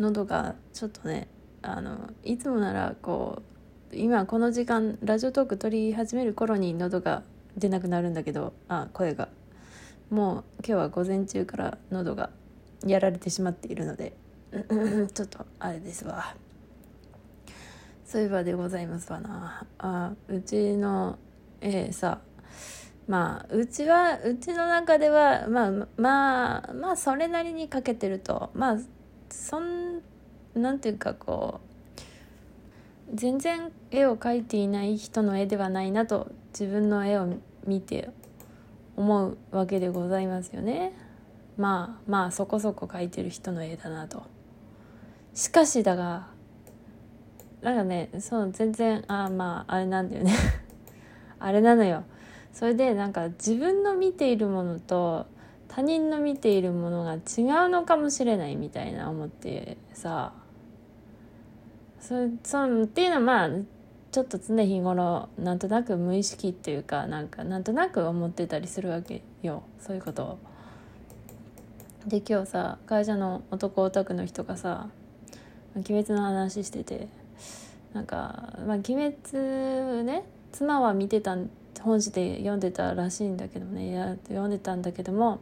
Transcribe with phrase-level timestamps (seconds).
[0.00, 1.28] 喉がちょっとね
[1.62, 3.42] あのいつもならこ
[3.92, 7.22] う今この時間ラジオトーク撮り始める頃に喉が
[7.56, 9.28] 出なくなるんだけどあ声が。
[10.10, 12.30] もう今日は午前中から喉が
[12.84, 14.12] やられてしまっているので
[15.14, 16.34] ちょっとあれですわ。
[18.04, 19.64] そういえばでございますわな。
[19.78, 21.16] あうちの
[21.60, 22.18] えー、さ
[23.06, 28.50] まあうちはうちの中ではまあまあまあそれなりにかけてると。
[28.54, 28.78] まあ
[29.30, 30.00] そん
[30.54, 31.70] なんていうかこう
[33.14, 37.26] 全然絵を描いていない人の絵ではないなと自分の絵を
[37.66, 38.10] 見て
[38.96, 40.92] 思うわけでございますよね。
[41.56, 44.22] まあまあそこそこ描いてる人の絵だなと。
[45.34, 46.28] しかしだが
[47.62, 50.32] なんかねそう全然あまああれなんだよね。
[51.38, 52.04] あれなのよ。
[52.52, 55.26] それでなんか自分の見ているものと
[55.72, 57.20] 他人の見ているものが違う
[57.68, 60.32] のかもしれないみたいな思ってさ
[62.00, 63.50] そそっていうのはまあ
[64.10, 70.38] ちょっと常日頃なんとなく無意識っていうかなんかなんとなく思ってたりするわけよそういうことを。
[72.06, 74.88] で今日さ会社の男オタクの人がさ
[75.76, 77.08] 「鬼滅」の話してて
[77.92, 81.50] なんか「まあ、鬼滅ね妻は見てたん
[81.82, 83.92] 本誌で読んでたらしいんだけどね。
[83.92, 85.40] や読んでたんだけども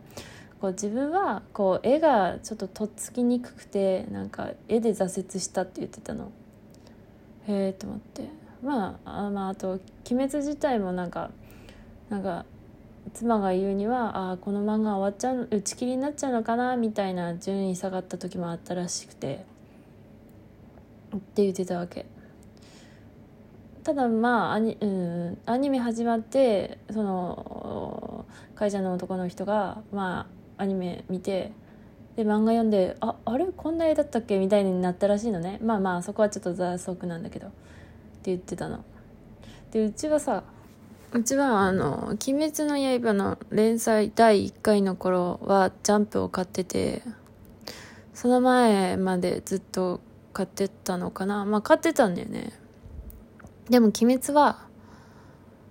[0.61, 6.33] こう自分はこう絵がちょっととっつきにくくてなんか絵で挫折したって言ってたの。
[7.47, 8.29] へえと思って。
[8.63, 9.79] まああ,、まあ、あと
[10.11, 11.31] 「鬼滅」自体もなんか
[12.11, 12.45] なんか
[13.15, 19.45] 妻が言うにはあこの漫画終わっちゃう打ち切りになっちゃうのかなみたいな順位下がった時もあったらしくて。
[21.17, 22.07] って言ってたわけ。
[23.85, 31.53] ただまあアニ,、うん、アニメ始まってその会社の男の人がまあアニメ見て
[32.17, 33.47] で漫画読んでああれ？
[33.47, 34.39] こんな絵だったっけ？
[34.39, 35.59] みたいになったらしいのね。
[35.63, 37.47] まあまあそこはちょっと雑足なんだけど。
[37.47, 37.57] って
[38.31, 38.85] 言ってたの。
[39.71, 40.43] でうちはさ
[41.13, 47.03] うちはあの「鬼滅の刃」の連載第1回の頃はジャンプを買ってて
[48.13, 50.01] その前までずっと
[50.33, 51.45] 買ってたのかな。
[51.45, 52.53] まあ買ってたんだよね。
[53.71, 54.67] でも「鬼滅は」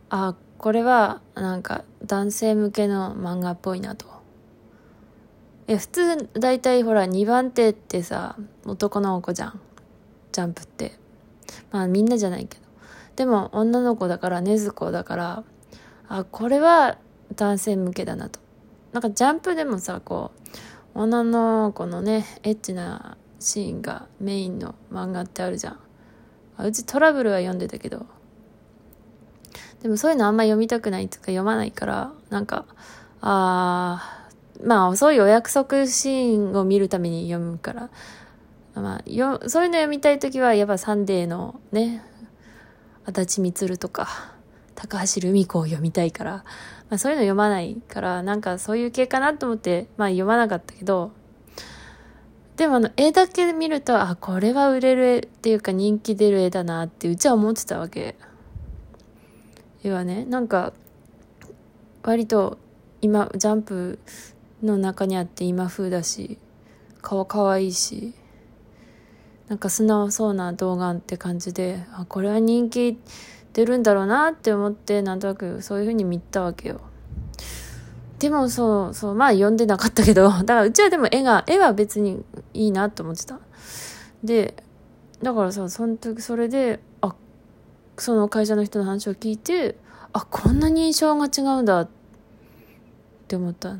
[0.09, 4.06] あこれはなんか男性向けの漫画っぽいなと。
[5.68, 9.59] え普通大体ほら2番手ってさ男の子じゃん。
[10.31, 10.97] ジャンプって。
[11.72, 12.63] まあみんなじゃないけど。
[13.16, 15.44] でも女の子だから禰豆子だから
[16.07, 16.97] あこれは
[17.36, 18.40] 男性向けだなと。
[18.94, 20.31] なんかジャンプでもさこ
[20.96, 25.80] う女の子のねエッチなシーンがメインの漫画ってあるじゃん。
[26.66, 28.06] うちトラブルは読んでたけど。
[29.81, 32.66] でもそういうのあんま読みたくないとか読まないからなんか
[33.22, 34.25] あ
[34.63, 37.90] まあそういうお約束シーンを見るために読むから。
[38.81, 42.03] まあ、よそういうの読みたい時はやっぱサンデーのね
[43.06, 44.07] 足立満とか
[44.75, 46.31] 高橋留美子を読みたいから、
[46.89, 51.12] まあ、そういうの読まないからなんかそういう系かなと思って、まあ、読まなかったけど
[52.57, 58.16] でもあの絵だけ見るとあこれは売れる絵っていうか人気出る絵だなってうちは思ってたわけ。
[59.84, 60.73] 絵はねなんか
[62.01, 62.57] 割と
[63.00, 64.00] 今ジャンプ
[64.63, 66.40] の中にあって今風だし
[67.03, 68.16] 顔かわいいし
[69.50, 72.97] なんか素直そうな動画って感じであこれは人気
[73.53, 76.81] 出るんだろうなって思ってなんとなくそういう風に見たわけよ。
[78.19, 82.23] でもそうそうまあ読んでなかったけど だからうちはでも絵が絵は別に
[82.53, 83.39] いいなと思ってた
[84.23, 84.55] で
[85.22, 87.16] だからさその時それであ
[87.97, 89.77] その会社の人の話を聞いて
[90.13, 91.89] あこんなに印象が違うんだっ
[93.27, 93.77] て思った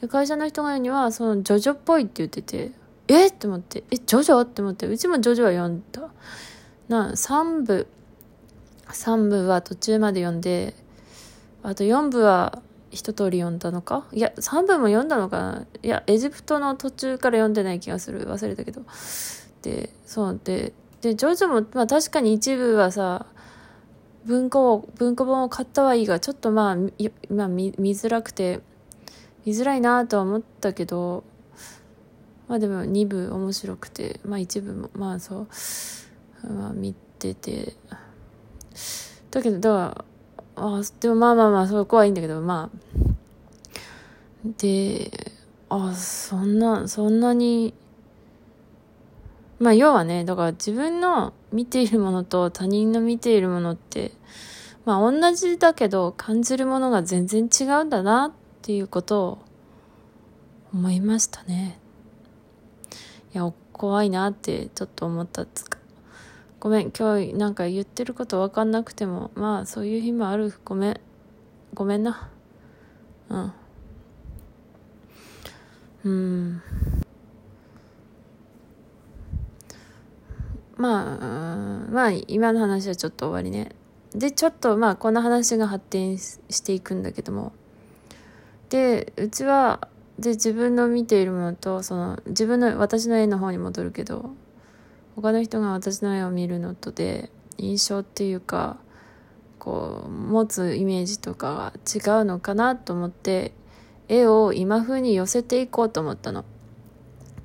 [0.00, 2.72] で会社の人が言うにはそのジョジョっぽいって言ってて
[3.08, 6.10] えって思って、え、ジョジョって思って、うちもジョジョは読んだ。
[6.88, 7.86] な、3部、
[8.86, 10.74] 3部は途中まで読んで、
[11.62, 12.60] あと4部は
[12.90, 14.06] 一通り読んだのか？
[14.12, 15.66] いや、3部も読んだのかな？
[15.82, 18.26] いや、エジプトの途中から読んでない気がする。
[18.26, 18.82] 忘れたけど。
[19.62, 23.26] で、そうで、で、ジョジョも、まあ確かに一部はさ、
[24.24, 26.76] 文庫を、文庫本を買ったはいいが、ちょっとまあ、
[27.32, 28.60] まあ見、見づらくて、
[29.44, 31.24] 見づらいなとは思ったけど、
[32.48, 35.46] まあでも2部面白くて、まあ1部も、まあそ
[36.44, 37.74] う、まあ見てて、
[39.30, 40.04] だけど、だから、
[40.60, 42.78] あでもまあまあまあ、そこはいいんだけど、まあ、
[44.58, 45.10] で、
[45.68, 47.74] あそんな、そんなに、
[49.58, 54.12] まあ要はね、だから自分の見ているものと他人の見ているものって、
[54.84, 58.32] まあ同じだけど感じるものが全然違うんだなっ
[58.62, 59.38] ていうことを
[60.72, 61.78] 思いましたね。
[63.34, 65.77] いや怖いなってちょっと思ったつか。
[66.60, 70.52] ごめん今日なんか言ってること分かんなくてもまあそういう日もある。
[70.64, 71.00] ごめん。
[71.72, 72.30] ごめんな。
[73.28, 73.52] うん。
[76.04, 76.62] うん。
[80.76, 83.74] まあまあ今の話はちょっと終わりね。
[84.12, 87.52] でちょっとまあこの話が発展していくんだけども。
[88.68, 89.88] でうちは
[90.18, 94.30] で自分の見ているものとその自分の私の絵の方に戻るけど
[95.20, 98.76] 他の人が私の絵を見るのとで印象っていうか
[99.58, 103.52] こう持つイメージとかが違うのかなと思って
[104.06, 106.40] 絵を今風に寄せていこうと思ったの。
[106.40, 106.44] っ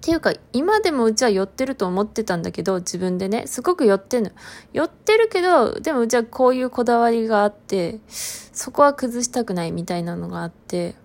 [0.05, 4.31] ていうか、今でもうちは寄ってると思ってたんだけど、自分でね、すごく寄ってんの。
[4.73, 10.95] 寄ってるけど、でもうちはこういうこだわりがあって、そこは崩したくないみたいなのがあって、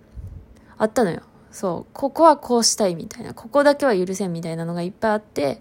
[0.79, 1.23] あったのよ。
[1.53, 1.93] そう。
[1.93, 3.35] ここはこうしたいみたいな。
[3.35, 5.61] ここだけは許せんみたいなのがいっぱいあって、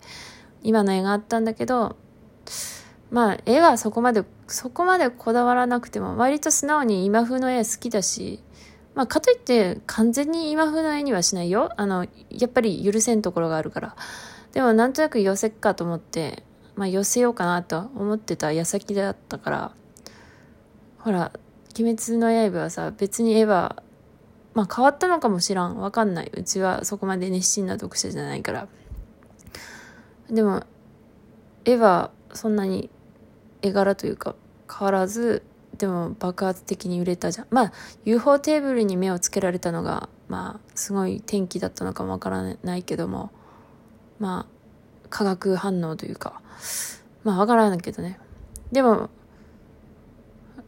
[0.63, 1.95] 今の絵があったんだけど、
[3.12, 8.44] まあ、絵はそこまで、そこまでこだわらなくても、割と素直に今風の絵好きだし、
[8.95, 11.71] まあ、かといって完全に今風の絵にはしないよ。
[11.77, 13.95] あの、やっぱり許せんところがあるから。
[14.54, 16.44] でもなんとなく寄せっかと思って、
[16.75, 19.71] まあ寄せようかなと思ってた矢先だったから、
[20.98, 21.31] ほら、
[21.80, 23.83] 鬼滅の刃はさ、別に絵は、
[24.56, 25.77] まあ変わったのかもしらん。
[25.77, 26.31] わかんない。
[26.36, 28.68] うちはそこまで熱心な読者じゃないから。
[30.29, 30.63] でも、
[31.65, 32.89] 絵はそんなに
[33.62, 34.35] 絵柄というか
[34.71, 35.44] 変わらず、
[35.77, 37.47] でも爆発的に売れたじゃん。
[37.50, 37.74] まあ、
[38.06, 43.31] UFO テーブルに目をつけられたのが、まあ、すごい転機だったのかもわからないけども、
[44.19, 46.41] まあ、化学反応というか、
[47.23, 48.19] まあ、わからないけどね。
[48.71, 49.09] でも、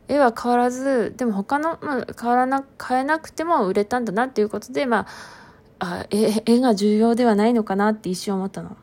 [0.07, 5.07] 絵は変わらず、でも他の、まあ、変わらな、変えなくても売れたんだなっていうことで、まあ、
[5.79, 8.75] あ絵絵が重要ではないのかなって一瞬思ったの。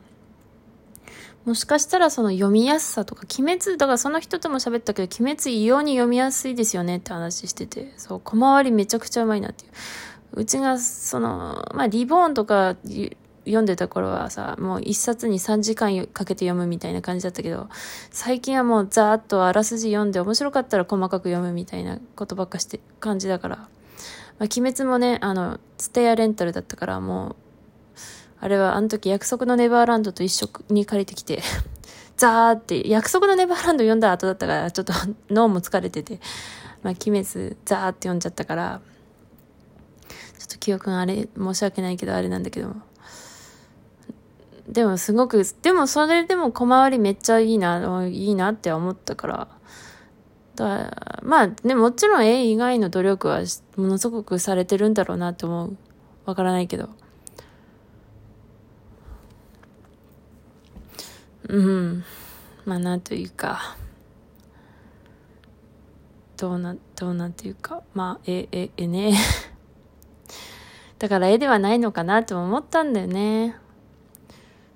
[1.47, 9.71] もしかしたらその読みやすさとか、鬼滅、だからその人とも喋ったけど、鬼滅異様に読みやすいですよねって話してて、そう、小回りめちゃくちゃうまいなっていう。
[10.41, 12.75] うちが、その、まあ、リボーンとか
[13.45, 17.69] 読んでた頃はさ、もう一冊に3時間かけて読むみたいな感じだったけど、
[18.11, 23.55] 最近はもうざーっとあらすじ読んで面白かったら細かく読むみたいなことばっかして、感じだから。
[23.55, 23.69] まあ、
[24.43, 27.46] 鬼滅もね、あの、ツテアレンタルだったからもう、
[28.39, 31.41] あれはあの時約束のネバーランドと一緒に借りてきて、
[32.17, 34.93] ザーって約束のネバーランド読んだ後だったからちょっと
[35.33, 36.19] 脳も疲れてて、
[36.83, 38.81] まあ、鬼滅ザーって読んじゃったから、
[40.37, 42.75] ちょっと記憶があれ、申し訳ないけどあれなんだけども。
[44.67, 49.47] でもすごく、でもそれでも小回りめっちゃいいな、いいなって思ったから。
[50.55, 53.41] だまあね、もちろん絵以外の努力は
[53.77, 55.77] ものすごくされてるんだろうなって思う。
[56.25, 56.89] わからないけど。
[61.47, 62.03] うん。
[62.65, 63.77] まあ、なんというか、
[66.35, 69.13] どうな、どうなんていうか、まあ、え、え、えね。
[70.99, 73.55] だから絵ではないのかなと思ったんだよね。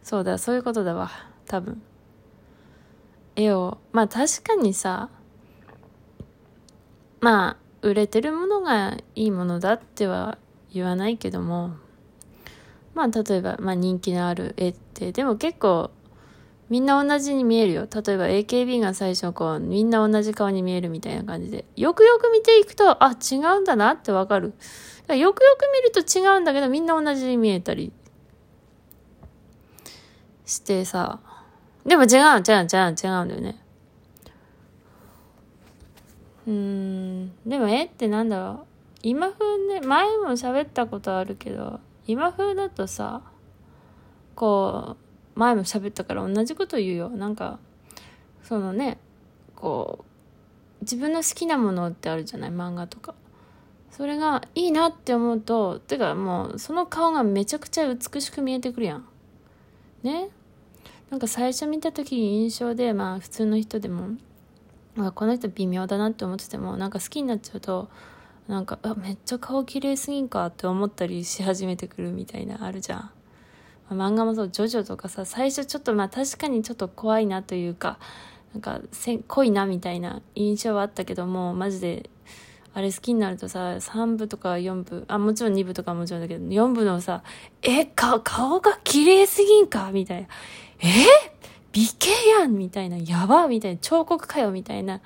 [0.02, 1.12] そうだ、そういうことだわ。
[1.46, 1.82] 多分。
[3.36, 5.10] 絵を、まあ確かにさ、
[7.20, 10.38] まあ、売れてるものがいいものだっては
[10.74, 11.72] 言わないけども、
[12.94, 15.92] まあ例えば、まあ人気のある絵って、でも結構
[16.72, 17.82] みんな同じに見えるよ。
[17.82, 21.66] 例えば AKB が最初こう、みんな同じ顔に見えるみたいな感じで。
[21.76, 24.54] よくよく見ていくと、あ、違うんだなってわかる。
[25.10, 27.92] よくよく見ると違うんだけど、みんな同じに見えたり
[30.46, 31.20] してさ。
[31.86, 33.62] でも違う、違う、違う、違うんだよね。
[36.48, 37.32] うん。
[37.46, 38.66] でも絵ってなんだろう。
[39.04, 43.24] 今風ね、前も喋ったことあるけど、今風だとさ、
[44.36, 47.10] こう、前も喋ったから同じこと言うよ。
[47.10, 47.60] なんか
[48.44, 48.98] そのね
[49.56, 50.06] こ
[50.80, 52.50] う自分の好きなものってあるじゃない？
[52.50, 53.16] 漫画とか。
[53.92, 59.06] それがいいなって思うとてかもうその顔がめちゃくちゃ美しく見えてくるやん。
[60.04, 60.30] ね？
[61.10, 64.18] なんか最初見た時に印象でまあ普通の人でも
[65.14, 67.90] この人微妙だなって思っててもなんか好きになっちゃうと
[68.48, 73.12] なんかあめっちゃ顔綺麗すぎんかって思ったりし始めてくるみたいなあるじゃん。
[73.96, 78.00] 漫画もそう、ジョジョとかさ、最初ちょっとまあ確かにちょっと怖いなというか、
[78.54, 82.10] なんかせ濃いなみたいな印象はあったけども、マジで、
[82.74, 87.24] あれ好きになるとさ、3部とか4部、あ、もちろん2部とかもちろんだけど、4部のさ、
[87.62, 89.92] え、か、顔が綺麗すぎんか？
[89.92, 90.28] みたいな。
[90.80, 90.88] え？
[91.74, 92.98] 美形やんみたいな。
[92.98, 93.80] やばみたいな。
[93.80, 95.02] 彫刻かよみたいな。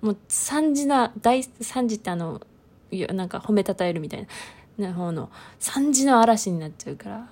[0.00, 2.40] もう、惨事な、大、惨事ってあの、
[3.12, 4.26] なんか褒めたたえるみたい
[4.78, 4.88] な。
[4.88, 7.28] な方の、惨事の嵐になっちゃうから。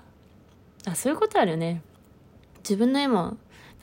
[0.87, 1.83] あ、そういうことあるよね。
[2.61, 3.37] 自分の絵も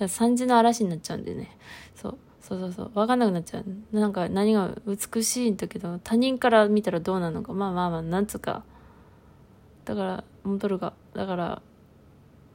[0.07, 1.55] 三次の嵐になっちゃうんでね。
[1.95, 2.89] そうそうそうそう。
[2.93, 3.65] 分かんなくなっちゃう。
[3.91, 7.53] なんか何が美しいんだけど他人から見たらどうなのか。
[7.53, 8.63] まあまあまあなんつうか。
[9.85, 10.93] だから戻るが。
[11.13, 11.61] だから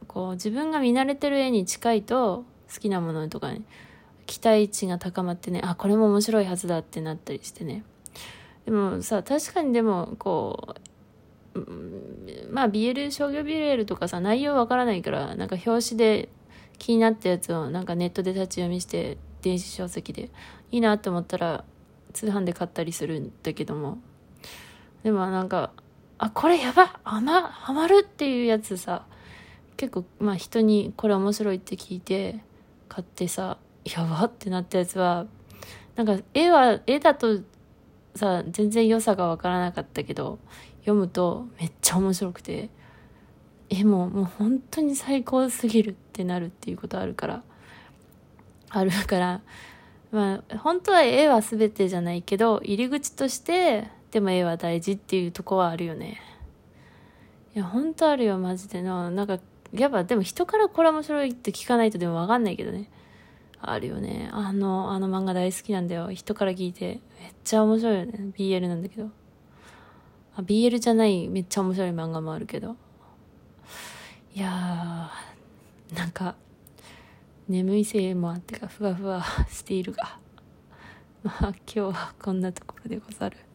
[0.06, 3.62] こう自分が見慣れてる絵に近いと好きなものとかね
[4.26, 7.84] 期待値が高まってねあこれも面白いはずだってなったりしてね。
[8.64, 10.74] でもさ確かにでもこ
[11.54, 11.60] う、
[12.50, 16.28] まあ BL 商業 BL とかさ内容わからないからなんか表紙で
[16.78, 20.30] 気になったやつをなんかネットで立ち読みして電子書籍で
[20.70, 21.64] いいなって思ったら
[22.12, 23.98] 通販で買ったりするんだけども。
[25.02, 25.72] でもなんか
[26.18, 29.06] あこれやばあまハマるっていうやつさ。
[29.78, 32.40] 結構まあ人にこれ面白いって聞いて
[32.88, 35.26] 買ってさやばってなったやつは
[35.94, 37.38] なんか絵は絵だと
[38.16, 40.40] さ全然良さが分からなかったけど
[40.88, 42.70] 読むとめっちゃ面白くて
[43.68, 47.42] 絵ももう本当に最高すぎるってなるっていうことあるから
[48.70, 49.42] あるから
[50.10, 56.18] まあ本当は絵は全てじゃないけど入り口としてでも絵は大事っていうとこはあるよね。
[57.54, 58.80] いや本当あるよマジで。
[58.80, 59.38] のなんか
[59.74, 62.88] やっぱでも人からこれ面白いって聞かないとでも分かんないけどね。
[63.60, 64.30] あるよね。
[64.32, 66.10] あのあの漫画大好きなんだよ。
[66.10, 68.30] 人から聞いてめっちゃ面白いよね。
[68.38, 69.10] BL なんだけど。
[70.38, 72.76] あ BL じゃないめっちゃ面白い漫画もあるけど
[74.36, 76.36] いやーなんか
[77.48, 80.18] 眠いせいもあってかふわふわしているが
[81.24, 83.47] まあ今日はこんなところでござる。